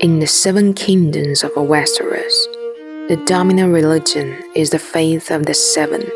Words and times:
In 0.00 0.18
the 0.18 0.26
seven 0.26 0.72
kingdoms 0.72 1.44
of 1.44 1.50
Westeros, 1.50 2.46
the 3.08 3.22
dominant 3.26 3.70
religion 3.70 4.42
is 4.54 4.70
the 4.70 4.78
faith 4.78 5.30
of 5.30 5.44
the 5.44 5.52
seven, 5.52 6.10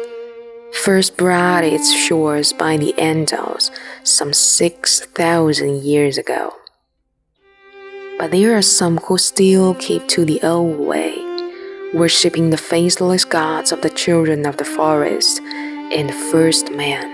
first 0.72 1.18
brought 1.18 1.64
its 1.64 1.92
shores 1.92 2.54
by 2.54 2.78
the 2.78 2.94
Andals 2.94 3.70
some 4.02 4.32
6,000 4.32 5.82
years 5.82 6.16
ago. 6.16 6.54
But 8.18 8.30
there 8.30 8.56
are 8.56 8.62
some 8.62 8.96
who 8.96 9.18
still 9.18 9.74
keep 9.74 10.08
to 10.08 10.24
the 10.24 10.40
old 10.42 10.78
way, 10.78 11.18
worshipping 11.92 12.48
the 12.48 12.56
faceless 12.56 13.26
gods 13.26 13.70
of 13.70 13.82
the 13.82 13.90
children 13.90 14.46
of 14.46 14.56
the 14.56 14.64
forest 14.64 15.40
and 15.42 16.08
the 16.08 16.30
first 16.32 16.72
man. 16.72 17.10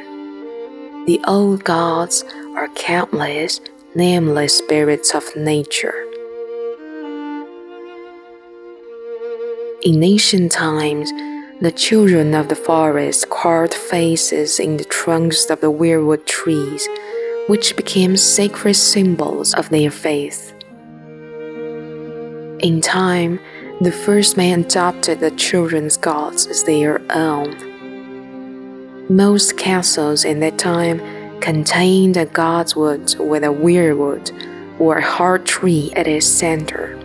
The 1.07 1.21
old 1.27 1.65
gods 1.65 2.23
are 2.55 2.69
countless, 2.77 3.61
nameless 3.97 4.59
spirits 4.59 5.17
of 5.17 5.25
nature 5.35 6.07
In 9.83 10.03
ancient 10.03 10.53
times, 10.53 11.11
the 11.63 11.73
children 11.73 12.35
of 12.35 12.49
the 12.49 12.55
forest 12.55 13.31
carved 13.31 13.73
faces 13.73 14.61
in 14.61 14.77
the 14.77 14.85
trunks 14.85 15.49
of 15.49 15.63
the 15.63 15.73
weirwood 15.73 16.27
trees, 16.27 16.87
which 17.47 17.77
became 17.77 18.15
sacred 18.19 18.75
symbols 18.75 19.55
of 19.55 19.71
their 19.71 19.91
faith. 19.91 20.53
In 22.61 22.83
time, 22.83 23.41
the 23.81 23.91
first 23.91 24.37
man 24.37 24.61
adopted 24.61 25.21
the 25.21 25.31
children's 25.31 25.97
gods 25.97 26.47
as 26.47 26.63
their 26.65 27.01
own. 27.11 27.57
Most 29.09 29.57
castles 29.57 30.27
in 30.27 30.41
that 30.41 30.59
time 30.59 31.01
contained 31.41 32.19
a 32.19 32.27
godswood 32.27 33.19
with 33.19 33.45
a 33.45 33.47
weirwood 33.47 34.31
or 34.79 34.99
a 34.99 35.03
heart 35.03 35.47
tree 35.47 35.91
at 35.97 36.07
its 36.07 36.27
center. 36.27 36.99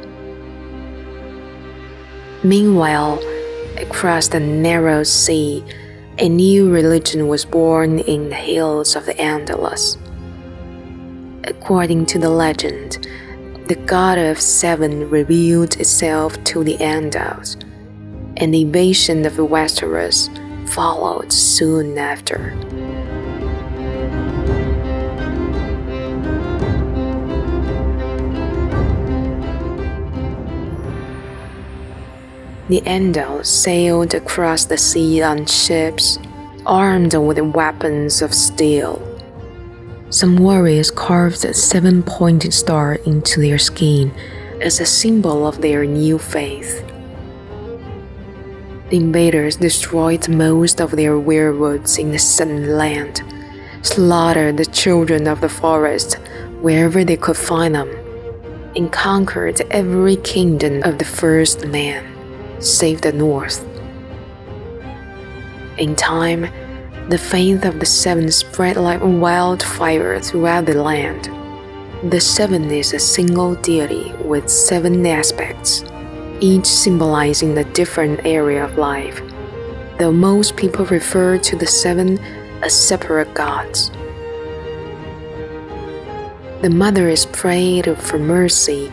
Meanwhile, 2.46 3.24
across 3.80 4.28
the 4.28 4.40
narrow 4.40 5.02
sea, 5.02 5.64
a 6.20 6.30
new 6.30 6.72
religion 6.72 7.28
was 7.28 7.44
born 7.44 7.98
in 7.98 8.30
the 8.30 8.36
hills 8.36 8.96
of 8.96 9.08
the 9.08 9.20
Andalos. 9.20 9.98
According 11.46 12.06
to 12.06 12.20
the 12.20 12.30
legend, 12.30 13.08
the 13.68 13.82
god 13.88 14.20
of 14.20 14.40
seven 14.40 15.10
revealed 15.10 15.78
itself 15.78 16.42
to 16.44 16.64
the 16.64 16.78
Andals, 16.78 17.60
and 18.38 18.54
the 18.54 18.62
invasion 18.62 19.26
of 19.26 19.38
the 19.38 19.48
Westeros 19.48 20.30
followed 20.70 21.34
soon 21.34 21.98
after. 21.98 22.54
The 32.68 32.82
Andals 32.82 33.46
sailed 33.46 34.16
across 34.16 34.66
the 34.66 34.78
sea 34.80 35.22
on 35.22 35.46
ships, 35.46 36.18
armed 36.66 37.14
with 37.14 37.38
weapons 37.38 38.24
of 38.24 38.34
steel. 38.34 39.00
Some 40.10 40.38
warriors 40.38 40.90
carved 40.90 41.46
a 41.46 41.54
seven 41.54 42.02
pointed 42.02 42.56
star 42.56 42.96
into 43.06 43.40
their 43.40 43.60
skin 43.60 44.12
as 44.62 44.80
a 44.80 44.86
symbol 44.88 45.46
of 45.46 45.62
their 45.62 45.86
new 45.86 46.18
faith. 46.18 46.84
The 48.90 48.98
invaders 48.98 49.58
destroyed 49.58 50.28
most 50.28 50.82
of 50.82 50.90
their 50.90 51.20
weirwoods 51.20 52.00
in 52.00 52.10
the 52.10 52.18
Southern 52.18 52.76
Land, 52.76 53.22
slaughtered 53.84 54.58
the 54.58 54.66
children 54.66 55.28
of 55.28 55.40
the 55.40 55.50
forest 55.50 56.16
wherever 56.62 57.04
they 57.04 57.18
could 57.18 57.38
find 57.38 57.76
them, 57.76 57.90
and 58.76 58.92
conquered 58.92 59.62
every 59.70 60.16
kingdom 60.16 60.82
of 60.82 60.98
the 60.98 61.06
first 61.06 61.68
man 61.68 62.15
save 62.60 63.02
the 63.02 63.12
North. 63.12 63.66
In 65.78 65.96
time, 65.96 66.48
the 67.10 67.18
faith 67.18 67.66
of 67.66 67.80
the 67.80 67.86
seven 67.86 68.32
spread 68.32 68.78
like 68.78 69.02
wildfire 69.04 70.20
throughout 70.20 70.66
the 70.66 70.82
land. 70.82 71.30
The 72.10 72.20
seven 72.20 72.72
is 72.72 72.94
a 72.94 73.00
single 73.00 73.56
deity 73.56 74.12
with 74.24 74.50
seven 74.50 75.06
aspects, 75.06 75.84
each 76.40 76.66
symbolizing 76.66 77.58
a 77.58 77.64
different 77.74 78.26
area 78.26 78.64
of 78.64 78.78
life, 78.78 79.22
though 80.00 80.12
most 80.12 80.56
people 80.56 80.86
refer 80.86 81.38
to 81.38 81.56
the 81.56 81.68
seven 81.68 82.18
as 82.64 82.74
separate 82.74 83.34
gods. 83.34 83.92
The 86.62 86.72
mother 86.72 87.10
is 87.10 87.26
prayed 87.28 87.98
for 88.00 88.18
mercy 88.18 88.92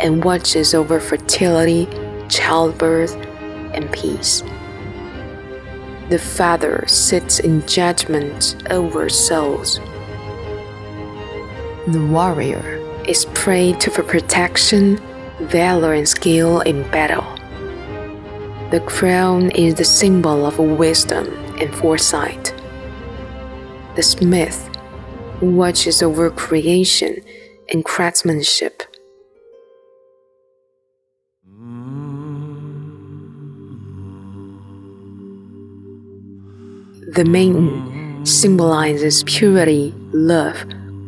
and 0.00 0.22
watches 0.22 0.74
over 0.74 1.00
fertility 1.00 1.86
childbirth, 2.34 3.14
and 3.74 3.90
peace. 3.92 4.42
The 6.10 6.18
Father 6.18 6.84
sits 6.86 7.40
in 7.40 7.66
judgment 7.66 8.56
over 8.70 9.08
souls. 9.08 9.80
The 11.86 12.06
warrior 12.10 12.80
is 13.06 13.26
prayed 13.34 13.80
to 13.80 13.90
for 13.90 14.02
protection, 14.02 15.00
valor, 15.40 15.94
and 15.94 16.08
skill 16.08 16.60
in 16.60 16.82
battle. 16.90 17.24
The 18.70 18.80
crone 18.80 19.50
is 19.50 19.74
the 19.74 19.84
symbol 19.84 20.46
of 20.46 20.58
wisdom 20.58 21.28
and 21.58 21.74
foresight. 21.74 22.54
The 23.96 24.02
smith 24.02 24.70
watches 25.40 26.02
over 26.02 26.30
creation 26.30 27.22
and 27.72 27.84
craftsmanship. 27.84 28.83
The 37.12 37.24
maiden 37.24 38.24
symbolizes 38.24 39.22
purity, 39.24 39.92
love, 40.12 40.56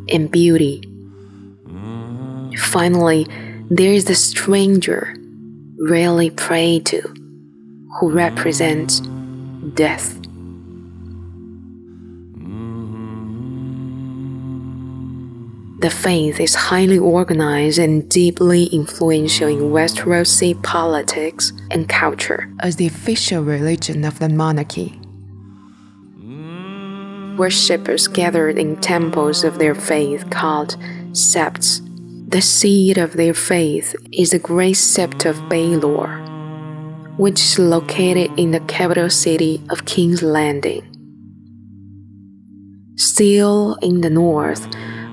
and 0.09 0.31
beauty. 0.31 0.83
Finally, 2.59 3.27
there 3.71 3.93
is 3.93 4.05
the 4.05 4.15
stranger, 4.15 5.15
rarely 5.79 6.31
prayed 6.31 6.87
to, 6.87 7.01
who 7.99 8.13
represents 8.13 9.01
death. 9.75 10.21
The 15.79 15.91
faith 15.91 16.41
is 16.41 16.55
highly 16.55 16.99
organized 16.99 17.79
and 17.79 18.09
deeply 18.09 18.65
influential 18.67 19.49
in 19.49 19.71
Westerosi 19.71 20.63
politics 20.63 21.53
and 21.71 21.89
culture 21.89 22.51
as 22.61 22.77
the 22.77 22.87
official 22.87 23.43
religion 23.43 24.05
of 24.05 24.19
the 24.19 24.29
monarchy 24.29 25.01
worshippers 27.37 28.09
gathered 28.09 28.59
in 28.59 28.77
temples 28.77 29.45
of 29.45 29.59
their 29.59 29.75
faith 29.75 30.29
called 30.31 30.77
septs. 31.13 31.83
The 32.29 32.43
seat 32.43 32.97
of 32.99 33.13
their 33.13 33.35
faith 33.35 33.95
is 34.13 34.31
the 34.31 34.39
great 34.39 34.77
sept 34.77 35.29
of 35.29 35.37
Baelor, 35.49 37.19
which 37.19 37.41
is 37.41 37.59
located 37.59 38.37
in 38.39 38.51
the 38.51 38.61
capital 38.61 39.11
city 39.11 39.63
of 39.71 39.85
King's 39.85 40.23
Landing. 40.23 40.83
Still 42.97 43.77
in 43.83 44.01
the 44.01 44.11
north, 44.11 44.67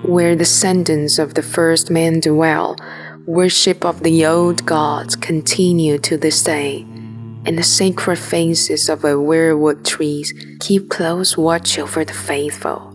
where 0.04 0.36
the 0.36 0.40
descendants 0.40 1.20
of 1.20 1.34
the 1.34 1.44
first 1.44 1.92
men 1.92 2.20
dwell, 2.20 2.78
worship 3.26 3.86
of 3.86 4.04
the 4.04 4.26
old 4.26 4.66
gods 4.66 5.16
continue 5.16 5.98
to 5.98 6.18
this 6.18 6.44
day 6.44 6.86
and 7.46 7.58
the 7.58 7.64
sacred 7.64 8.18
faces 8.18 8.90
of 8.90 9.02
the 9.02 9.20
weirwood 9.20 9.84
trees 9.86 10.34
keep 10.60 10.90
close 10.90 11.38
watch 11.38 11.78
over 11.78 12.06
the 12.06 12.14
faithful. 12.14 12.93